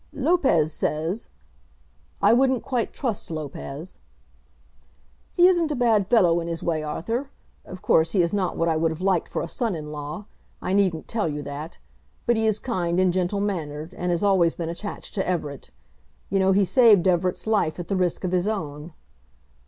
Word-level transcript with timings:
"Lopez 0.13 0.73
says" 0.73 1.27
"I 2.23 2.33
wouldn't 2.33 2.63
quite 2.63 2.91
trust 2.91 3.29
Lopez." 3.29 3.99
"He 5.37 5.45
isn't 5.45 5.69
a 5.71 5.75
bad 5.75 6.07
fellow 6.07 6.39
in 6.39 6.47
his 6.47 6.63
way, 6.63 6.81
Arthur. 6.81 7.29
Of 7.65 7.83
course 7.83 8.13
he 8.13 8.23
is 8.23 8.33
not 8.33 8.57
what 8.57 8.67
I 8.67 8.75
would 8.77 8.89
have 8.89 8.99
liked 9.01 9.27
for 9.29 9.43
a 9.43 9.47
son 9.47 9.75
in 9.75 9.91
law. 9.91 10.25
I 10.59 10.73
needn't 10.73 11.07
tell 11.07 11.29
you 11.29 11.43
that. 11.43 11.77
But 12.25 12.35
he 12.35 12.47
is 12.47 12.57
kind 12.57 12.99
and 12.99 13.13
gentle 13.13 13.41
mannered, 13.41 13.93
and 13.93 14.09
has 14.09 14.23
always 14.23 14.55
been 14.55 14.69
attached 14.69 15.13
to 15.13 15.27
Everett. 15.29 15.69
You 16.31 16.39
know 16.39 16.51
he 16.51 16.65
saved 16.65 17.07
Everett's 17.07 17.45
life 17.45 17.77
at 17.77 17.87
the 17.87 17.95
risk 17.95 18.23
of 18.23 18.31
his 18.31 18.47
own." 18.47 18.93